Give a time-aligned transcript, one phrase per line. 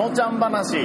[0.00, 0.78] のちゃん話。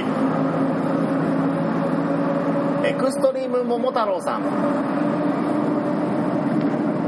[2.84, 4.42] エクストリーム桃太郎さん。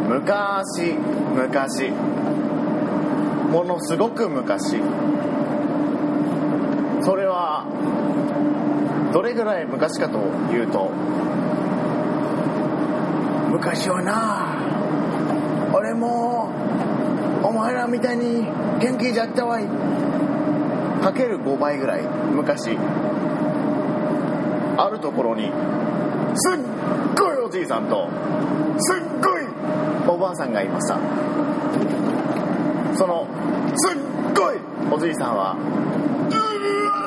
[0.09, 0.95] 昔
[1.35, 1.91] 昔。
[3.51, 4.79] ものすごく昔。
[7.03, 7.67] それは
[9.13, 10.19] どれぐらい昔かと
[10.51, 10.91] いうと
[13.51, 14.57] 昔はな
[15.77, 16.51] 俺も
[17.43, 18.47] お前らみたいに
[18.81, 19.65] 元気じゃったわい。
[21.03, 22.77] かける5倍ぐらい昔。
[24.81, 25.51] あるところに
[26.37, 26.59] すっ
[27.19, 28.09] ごいおじいさんと
[28.79, 29.43] すっごい
[30.09, 30.99] おばあさんがいました。
[32.97, 33.27] その
[33.77, 33.99] すっ
[34.37, 34.57] ごい
[34.93, 35.57] おじいさんは
[36.31, 36.35] 「う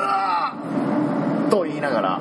[0.00, 0.54] わ!」
[1.50, 2.20] と言いながら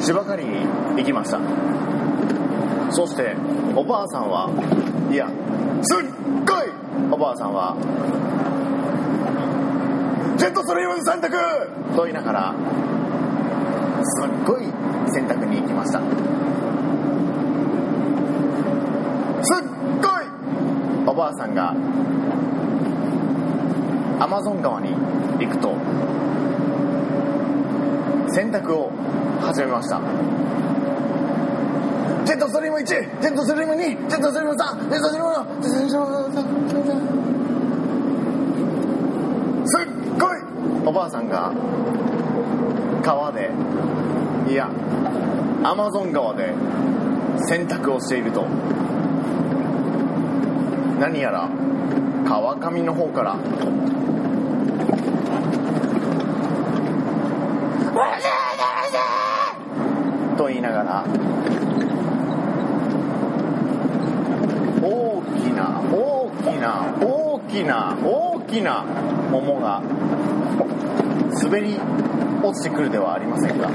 [0.00, 1.38] 芝刈りに行きました。
[2.90, 3.36] そして
[3.76, 4.50] おばあさんは
[5.10, 5.28] いや
[5.82, 5.98] すっ
[6.44, 6.56] ごい
[7.12, 7.76] おばあさんは
[10.36, 12.54] ジェットストリーム洗濯と言いながら
[14.02, 14.62] すっごい
[15.08, 16.00] 洗濯に行きました。
[19.42, 19.64] すっ
[20.02, 20.24] ごい。
[21.06, 21.74] おばあさんが
[24.18, 24.90] アマゾン川に
[25.38, 25.76] 行くと
[28.32, 28.90] 洗濯を
[29.40, 30.00] 始めました。
[32.24, 37.24] ジェットストリーム1ジェットストリーム2ジェットストリーム3ジェットストリーム4ジェットストリーム5
[39.66, 39.86] すっ
[40.18, 40.38] ごい
[40.83, 41.52] おばあさんが
[43.02, 43.50] 川で
[44.48, 44.70] いや
[45.64, 46.54] アマゾン川で
[47.48, 48.46] 洗濯をしていると。
[51.00, 51.48] 何やら
[52.24, 53.34] 川上の方から。
[60.38, 61.04] と言いながら
[64.82, 68.84] 大きな大きな大きな大きな
[69.30, 69.80] 桃が
[71.34, 71.78] 滑り
[72.42, 73.68] 落ちてくるではありませんか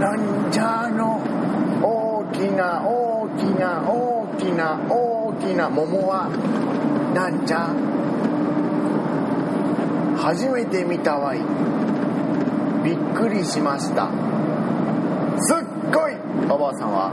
[0.00, 1.20] なんじゃの
[1.82, 6.28] 大きな大きな大きな大きな桃は
[7.14, 7.74] なんじゃ
[10.18, 11.38] 初めて見たわい
[12.84, 14.10] びっくりしました。
[15.38, 15.56] すっ
[15.92, 16.20] ごい。
[16.48, 17.12] おばあさんは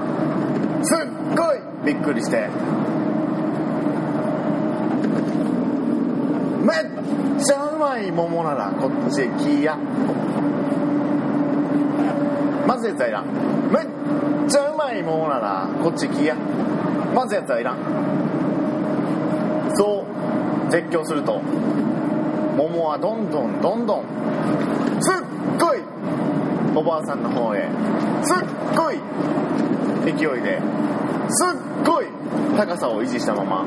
[0.84, 0.98] すっ
[1.36, 2.48] ごいびっくりして
[6.64, 7.40] めっ
[7.98, 9.76] ちゃうまい桃ならこっちへ来や。
[12.68, 13.26] まずやつはいらん。
[13.72, 16.36] めっちゃうまい桃ならこっち来や。
[17.16, 17.78] まずやつはいらん。
[19.76, 20.06] そ
[20.68, 21.42] う絶叫すると
[22.58, 24.04] 桃はどんどんどんどん
[25.02, 25.14] すっ
[25.60, 25.80] ごい
[26.76, 27.68] おばあさんの方へ
[28.24, 28.38] すっ
[28.76, 29.00] ごい
[30.06, 30.62] 勢いで
[31.30, 32.08] すっごい
[32.56, 33.66] 高さを維持したまま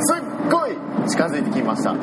[0.00, 0.76] すっごい
[1.08, 1.94] 近づいてきました。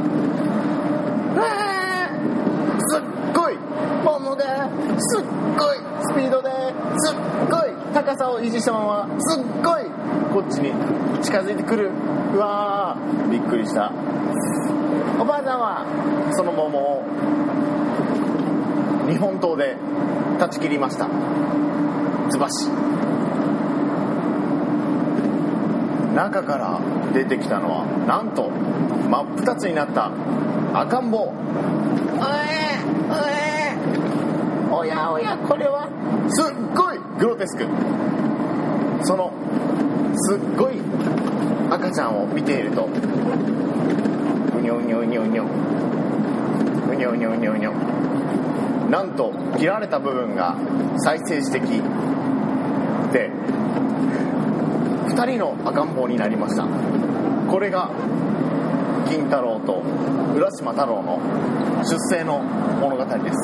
[1.33, 3.01] すっ
[3.33, 3.57] ごい
[4.03, 5.23] 桃がすっ
[5.57, 6.49] ごいスピードで
[6.97, 7.15] すっ
[7.49, 9.83] ごい高さを維持したまますっごい
[10.33, 10.73] こっちに
[11.23, 11.91] 近づいてくる。
[12.33, 13.91] うわーびっくりした。
[15.19, 15.85] おばあさんは
[16.31, 17.03] その桃を
[19.09, 19.75] 日本刀で
[20.39, 21.07] 断ち切りました。
[22.29, 22.69] ズバシ。
[26.15, 26.79] 中から
[27.13, 30.11] 出てきたのはなんと真っ二つになった
[30.73, 31.19] 赤ん坊。
[31.19, 31.35] おえ
[33.09, 33.75] おえ
[34.71, 35.87] おやおやこれは。
[36.29, 36.45] すっ
[36.75, 37.65] ごいグロテスク。
[39.03, 39.31] その
[40.15, 40.79] すっごい
[41.69, 42.85] 赤ちゃんを見ていると。
[42.85, 45.47] うにょうにょうにょうにょう。
[47.01, 47.73] にょうにょうにょうにょ
[48.91, 50.55] なんと切られた部分が
[50.97, 51.63] 再生史的
[53.11, 53.31] で
[55.07, 56.65] 2人の赤ん坊になりました。
[57.49, 57.89] これが
[59.11, 59.83] 金太郎と
[60.37, 61.19] 浦島太郎の
[61.83, 62.39] 出生の
[62.79, 63.37] 物語です。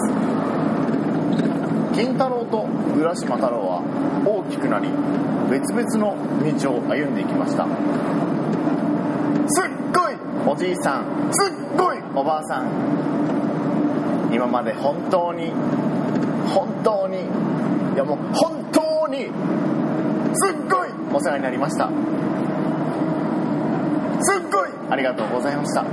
[1.94, 2.66] 金太郎と
[2.98, 3.84] 浦島太郎は
[4.26, 4.88] 大きくなり
[5.52, 6.16] 別々の
[6.58, 7.66] 道を歩んでいきました。
[9.50, 10.16] すっごい
[10.48, 11.04] おじいさん
[11.34, 12.70] すっごいおばあさん。
[14.32, 15.52] 今まで本当に
[16.48, 19.26] 本当にいやもう本当に
[20.34, 21.90] すっごいお世話になりました。
[24.22, 25.84] すっごいありがとうございました。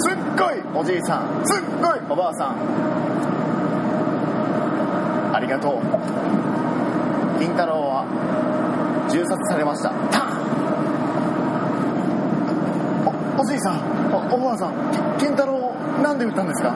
[0.00, 2.56] すっごいおじいさんすっごいおばあさん。
[5.34, 5.72] ありがとう。
[7.38, 8.04] 金太郎は
[9.10, 9.92] 銃殺されました。
[13.06, 13.78] おおじいさん
[14.12, 14.74] おおばあさん
[15.18, 16.74] 金太郎なんで撃ったんですか？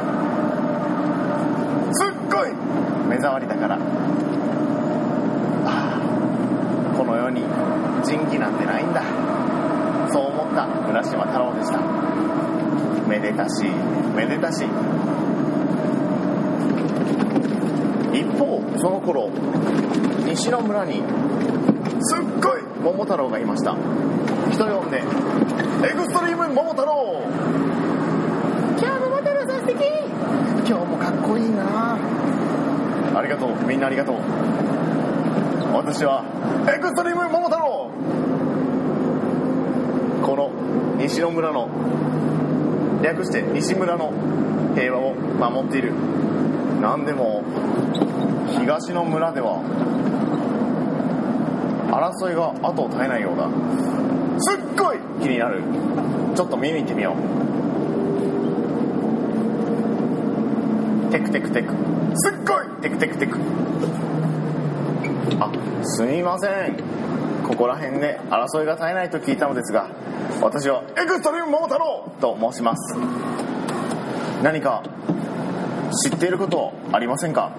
[1.93, 2.53] すっごい
[3.09, 3.79] 目障りだから。
[7.03, 7.41] この世に
[8.05, 9.03] 仁義なんてないんだ。
[10.13, 11.81] そう思った浦島太郎でした。
[13.09, 13.65] めでたし
[14.15, 14.65] めでたし。
[18.13, 19.31] 一方その頃
[20.27, 21.03] 西の村に
[22.03, 23.75] すっごい桃太郎がいました。
[24.53, 27.25] 人呼んでエクストリーム桃太郎。
[28.79, 29.81] 今日桃太郎さん素敵。
[30.69, 31.99] 今日もかっこいいな。
[33.19, 33.67] ありがとう。
[33.67, 34.17] みんなありがとう
[35.73, 36.23] 私は。
[36.69, 37.91] エクストリーム桃太郎。
[40.23, 40.51] この
[40.99, 41.69] 西の村の
[43.03, 44.13] 略して西村の
[44.75, 45.93] 平和を守っている。
[46.81, 47.43] 何でも
[48.61, 49.63] 東の村では
[51.91, 53.49] 争いが後を絶えないようだ。
[54.39, 55.63] すっごい気になる。
[56.35, 57.15] ちょっと見に行ってみよ
[61.09, 61.13] う。
[61.13, 61.75] テクテクテク。
[62.15, 63.39] すっごいテクテクテク。
[65.41, 65.51] あ
[65.85, 66.77] すみません。
[67.47, 69.89] ここら辺で争いが絶えないと聞いたのですが
[70.41, 72.97] 私はエクストリーム桃太郎と申します。
[74.43, 74.83] 何か
[76.05, 77.53] 知っていることありませんか？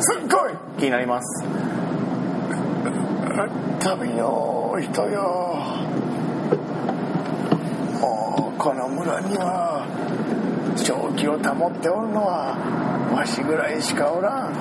[0.00, 1.44] すっごい気になります。
[3.78, 5.56] 旅の人よ。
[8.00, 9.86] もうこの村には
[10.76, 12.56] 正気を保っておるのは
[13.14, 14.52] わしぐらいしかおらん。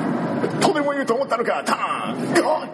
[0.60, 2.70] とでも言うと思ったのかターンゴッ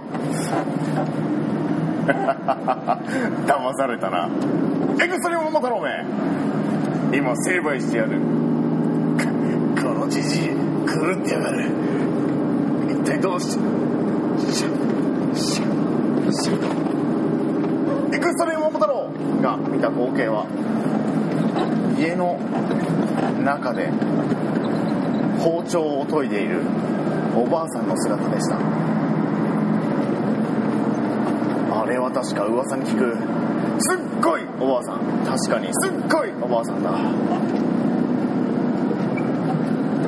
[2.06, 4.30] 騙されたな
[5.04, 10.54] エクストリーム桃太郎め今成敗してやるこのじじい狂
[11.22, 11.70] ってやがる
[12.90, 13.60] 一体どうして
[14.52, 14.66] しし
[15.56, 15.62] し
[18.14, 19.10] エクストリーム桃太郎
[19.42, 20.46] が見た光景は
[22.00, 22.38] 家の
[23.44, 23.90] 中で
[25.40, 26.62] 包丁を研いでいる
[27.36, 28.56] おばあさんの姿でした。
[31.82, 33.18] あれは確か噂に聞く。
[33.80, 35.00] すっごいおばあさん。
[35.26, 36.92] 確かにすっごいおばあさんだ。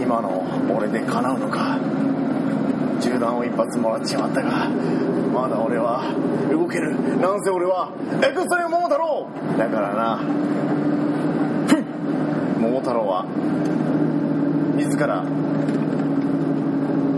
[0.02, 0.42] 今の
[0.74, 1.78] 俺で叶うのか。
[3.02, 4.70] 銃弾を一発もらっちまったが
[5.34, 6.04] まだ俺は
[6.50, 6.96] 動ける。
[7.20, 7.92] なんせ俺は
[8.24, 9.28] エクストリーム桃太郎。
[9.58, 10.18] だからな。
[11.68, 11.86] ふん。
[12.62, 13.26] 桃太郎は
[14.78, 15.26] 自ら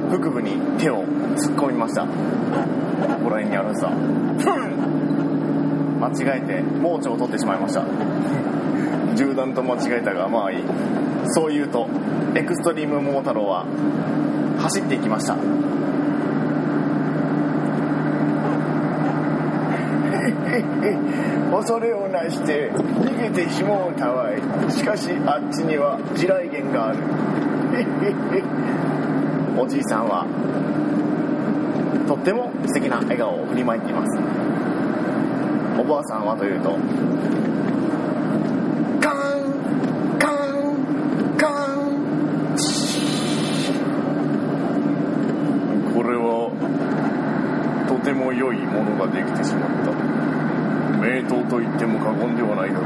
[0.09, 2.01] 腹部に手を突っ込みました。
[2.01, 2.07] こ
[3.23, 3.91] こら辺にあるさ。
[5.99, 7.83] 間違えて盲腸を取ってしまいました。
[9.15, 10.63] 銃弾と間違えたがまあいい。
[11.27, 11.87] そう言うと
[12.35, 13.65] エクストリーム桃太郎は
[14.59, 15.35] 走っていきました。
[21.51, 24.41] 恐れをなして逃げてしもうたわい。
[24.71, 26.97] しかしあっちには地雷原がある。
[29.61, 30.23] おじいさんは
[32.07, 34.17] とっても素敵な笑顔を振りまいています。
[35.77, 36.71] おばあさんはというと
[39.01, 39.19] カン
[40.17, 41.99] カンカーン。
[45.93, 46.49] これは
[47.89, 49.91] とても良いものができてしまった。
[51.03, 52.85] 名刀と言っても過言ではないだろ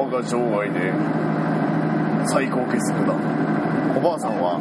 [0.00, 0.06] う。
[0.06, 0.94] 我が生涯で
[2.26, 3.14] 最高傑作だ。
[3.96, 4.60] おばあさんは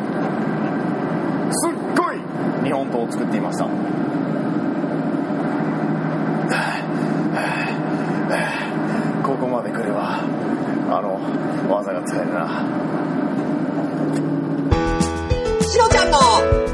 [1.51, 2.15] すっごい
[2.63, 3.65] 日本刀を作っていました。
[9.27, 10.21] ここまで来れば
[10.89, 11.19] あの
[11.69, 12.47] 技が使えるな。
[15.61, 16.64] しのちゃんの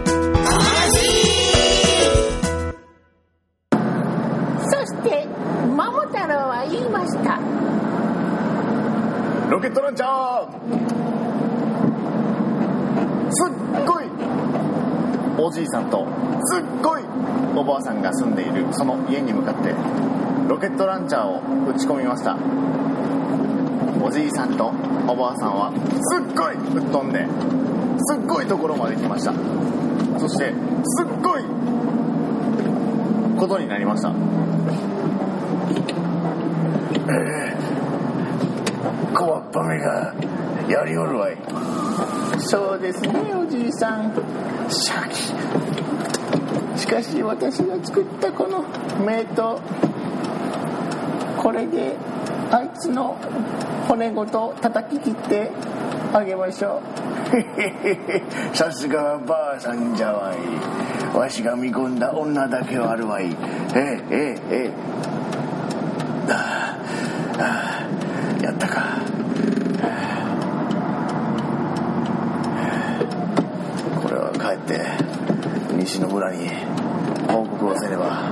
[18.01, 19.73] が住んでいるその家に向かって
[20.47, 22.37] ロケットランチャーを打ち込みました。
[24.03, 24.73] おじいさんと
[25.07, 25.77] おばあさんはす
[26.19, 27.25] っごい吹っ飛んで
[28.03, 29.31] すっごいところまで来ました。
[30.19, 30.53] そして
[30.83, 31.43] すっごい
[33.37, 34.11] ことになりました。
[39.13, 40.13] 小わっぱめが
[40.67, 41.37] やりおるわい。
[42.39, 44.11] そうですねおじいさん。
[44.69, 45.33] シャキ。
[46.91, 48.63] かし私が作ったこの
[49.05, 49.61] 名刀
[51.41, 51.95] これで
[52.51, 53.17] あいつの
[53.87, 55.49] 骨ごと叩き切って
[56.13, 56.81] あげましょ
[58.51, 58.51] う。
[58.53, 61.17] さすがはばあさんじゃわい。
[61.17, 63.37] わしが見込んだ女だけはあるわい。
[63.73, 64.71] えええええ
[66.29, 66.75] あ
[67.39, 68.83] あやったか。
[74.01, 74.81] これは帰って
[75.77, 76.70] 西の村に。
[77.91, 78.31] 報告をせねば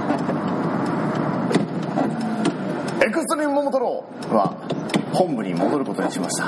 [3.06, 4.56] エクストリーム桃太郎は
[5.14, 6.46] 本部に戻ることにしました。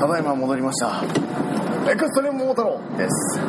[0.00, 1.04] ただいま戻りました。
[1.90, 3.40] エクストリーム桃太郎です。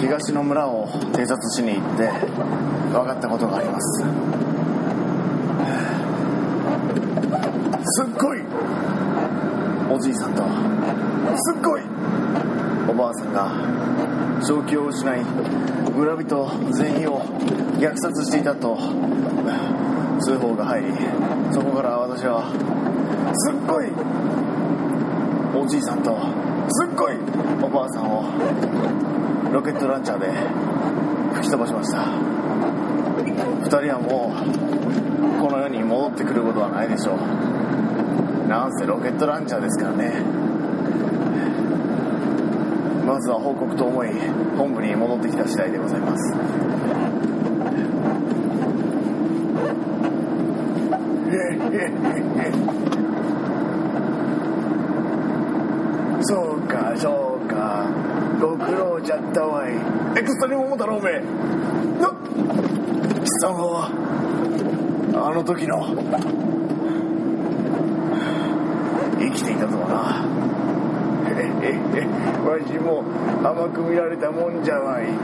[0.00, 2.08] 東の村を偵察しに行って
[2.92, 4.04] 分かったことがあります。
[7.86, 8.42] すっごい
[9.94, 11.82] おじいさんとすっごい
[12.88, 13.48] おばあさんが
[14.42, 15.24] 正気を失い
[15.94, 17.20] 村人全員を
[17.78, 18.76] 虐殺していたと
[20.20, 20.88] 通報が入り
[21.52, 22.50] そこから私は
[23.36, 23.92] すっごい
[25.62, 26.18] おじいさんと
[26.70, 27.14] すっごい
[27.62, 28.24] おばあさんを
[29.52, 30.26] ロケットランチャーで
[31.34, 31.98] 吹き飛ばしました。
[33.62, 34.34] 2人はも
[35.38, 37.53] うこの世に戻ってくることはないでしょう。
[38.54, 40.12] なんせロケットランチャーですからね。
[43.04, 44.10] まずは報告と思い
[44.56, 46.32] 本部に戻ってきた次第でございます。
[56.20, 57.88] そうかそうか。
[58.40, 59.72] ご苦労じゃったわい。
[60.16, 61.10] エクストリーム桃太郎め。
[61.98, 62.14] な
[63.18, 63.90] 貴様は
[65.12, 66.63] あの時の
[69.28, 69.88] 生きていたとは。
[69.88, 70.44] な
[71.30, 72.04] えええ
[72.46, 73.02] わしも
[73.42, 75.08] 甘く見られたもんじゃわい。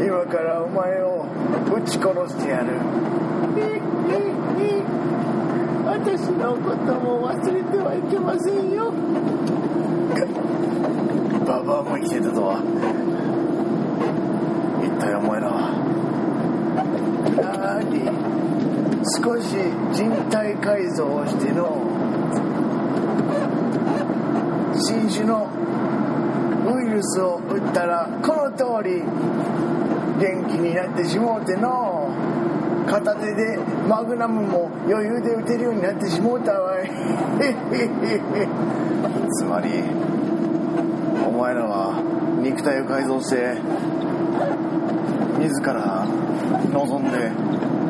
[0.00, 1.26] 今からお前を
[1.76, 2.66] 撃ち殺してやる。
[5.86, 8.92] 私のことも忘れてはいけませんよ。
[11.46, 12.62] ババアも生きてたとは
[14.82, 15.70] 一体お前らは
[17.42, 18.08] なに
[19.22, 19.54] 少し
[19.92, 21.76] 人体改造をしての
[24.74, 25.46] 新種の
[26.66, 29.02] ウイルスを打ったらこの通り
[30.18, 32.08] 元気になってしもうての
[32.86, 36.90] 片手でマグナムも余裕で打てるようになってしもうたわい。
[39.32, 39.84] つまり
[41.28, 42.02] お前らは
[42.42, 43.58] 肉体を改造して
[45.40, 46.06] 自ら
[46.72, 47.30] 望んで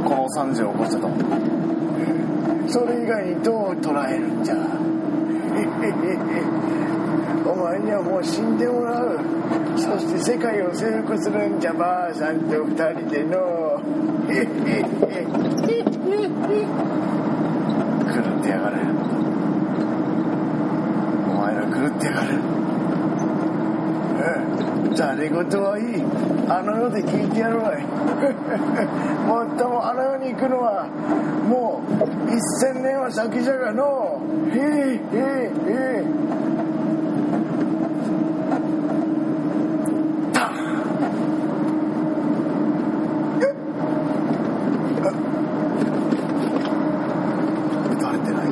[0.05, 1.09] この惨事を起こしたと
[2.69, 4.57] それ以外にどう捉えるんじゃ？
[7.47, 9.19] お前にはもう死んでもらう。
[9.77, 13.81] そして世界を征服するんじゃばあさんと二人での。
[14.31, 14.37] 狂
[18.21, 18.77] ってやがる
[21.29, 22.29] お前ら狂ってやがる
[24.87, 25.85] うんざれ言はいい
[26.53, 27.83] あの世で聞いてやるわい。
[29.25, 30.89] もっともあの世に行くのは
[31.49, 31.93] もう
[32.29, 34.21] 1000年は先じゃがの。
[34.53, 36.11] へいへいへい。
[47.93, 48.47] 撃たれてない。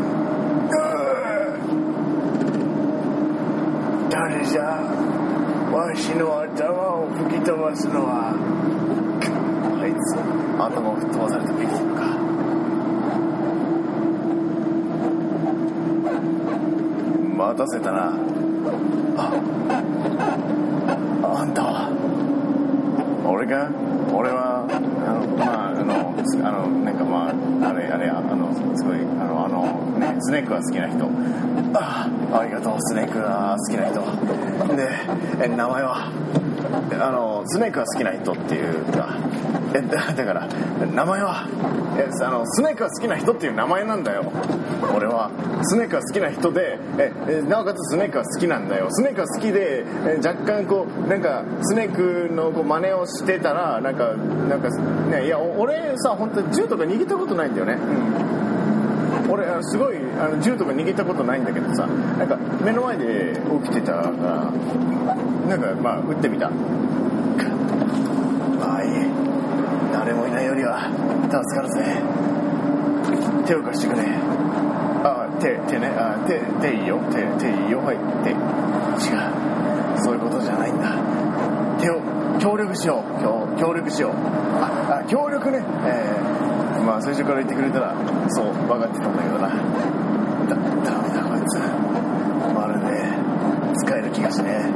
[4.09, 5.19] 誰じゃ。
[5.73, 6.38] わしの
[7.69, 8.33] 吹き飛ばすのは
[9.81, 10.17] あいつ？
[10.59, 12.01] 頭を吹っ飛ばされてビキるか。
[17.37, 18.13] 待たせたな。
[19.17, 19.31] あ
[21.23, 21.91] あんたは？
[23.27, 23.71] 俺か？
[24.13, 24.81] 俺はあ
[25.13, 26.15] のまああの
[26.49, 27.35] あのなんかまあ
[27.71, 29.67] あれあれあのすごいあのあの
[29.99, 31.09] ねスネークが好きな人。
[31.75, 34.01] あありがとうスネークが好きな人。
[34.75, 34.89] で
[35.45, 36.11] え名前は？
[37.01, 39.17] あのスネークが好きな人っていうか
[39.75, 40.47] えだから
[40.95, 41.47] 名前は
[41.99, 44.33] えあのスネークが好きな人っていう名前なんだよ。
[44.95, 45.31] 俺は。
[45.63, 48.87] スネークが好きな人でえなおかつスネークが好きなんだよ。
[48.91, 54.71] スネークが好きでえ若干こうなんかスネークのこう真似をしてたらなんかなんか
[55.11, 57.75] ねいや俺さ本当に銃とか握ったことないんだよね、
[59.25, 64.11] うん、俺すごいあの銃とか握ったことないんだけどさなんか目の前で起きてたから
[65.49, 66.51] なんかまあ撃ってみた。
[68.59, 68.91] まあいい。
[69.93, 70.91] 誰もいないよりは
[71.31, 71.85] 助かるぜ。
[73.47, 74.03] 手を貸してくれ。
[75.05, 75.91] あ手手ね。
[75.97, 76.99] あ手手いいよ。
[77.11, 77.79] 手手いいよ。
[77.79, 78.31] はい手。
[78.31, 78.37] 違う。
[79.97, 80.91] そういうことじゃないんだ。
[81.81, 82.01] 手を
[82.39, 83.23] 協力しよう。
[83.23, 84.11] 協協力しよう。
[84.61, 85.65] ああ協力ね。
[85.87, 86.28] ええ
[86.89, 87.95] まあ最初から言ってくれたら
[88.31, 89.49] そう分かってたんだけどな。
[89.51, 91.59] だダメだこいつ。
[92.55, 92.89] まるで
[93.77, 94.73] 使える気がしね